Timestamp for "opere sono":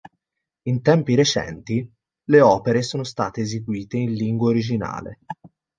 2.41-3.03